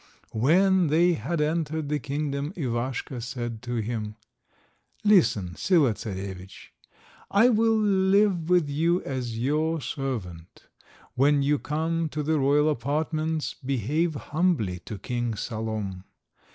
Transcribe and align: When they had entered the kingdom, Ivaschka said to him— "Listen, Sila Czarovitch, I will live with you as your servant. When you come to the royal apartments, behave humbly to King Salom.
When 0.33 0.87
they 0.87 1.13
had 1.13 1.41
entered 1.41 1.87
the 1.89 1.99
kingdom, 1.99 2.53
Ivaschka 2.57 3.21
said 3.21 3.61
to 3.61 3.75
him— 3.75 4.15
"Listen, 5.03 5.55
Sila 5.55 5.93
Czarovitch, 5.93 6.71
I 7.29 7.49
will 7.49 7.77
live 7.77 8.49
with 8.49 8.67
you 8.67 9.03
as 9.03 9.37
your 9.37 9.79
servant. 9.79 10.65
When 11.13 11.43
you 11.43 11.59
come 11.59 12.09
to 12.09 12.23
the 12.23 12.39
royal 12.39 12.67
apartments, 12.67 13.53
behave 13.63 14.15
humbly 14.15 14.79
to 14.85 14.97
King 14.97 15.35
Salom. 15.35 16.05